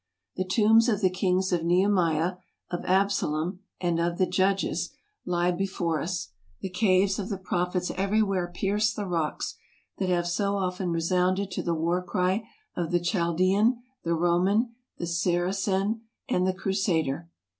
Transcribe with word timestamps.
The 0.35 0.45
Tombs 0.47 0.89
of 0.89 1.01
the 1.01 1.11
Kings 1.11 1.53
of 1.53 1.63
Nehemiah, 1.63 2.37
of 2.71 2.83
Absalom, 2.85 3.59
and 3.79 3.99
of 3.99 4.17
the 4.17 4.25
Judges, 4.25 4.89
lie 5.25 5.51
before 5.51 6.01
us; 6.01 6.29
the 6.59 6.71
caves 6.71 7.19
of 7.19 7.29
the 7.29 7.37
Prophets 7.37 7.91
everywhere 7.91 8.51
pierce 8.51 8.91
the 8.91 9.05
rocks, 9.05 9.53
that 9.99 10.09
have 10.09 10.27
so 10.27 10.55
often 10.55 10.89
resounded 10.89 11.51
to 11.51 11.61
the 11.61 11.75
war 11.75 12.01
cry 12.01 12.43
of 12.75 12.89
the 12.89 12.99
Chaldean, 12.99 13.83
the 14.03 14.15
Roman, 14.15 14.73
the 14.97 15.05
Saracen, 15.05 16.01
and 16.27 16.47
the 16.47 16.53
Crusader. 16.55 17.29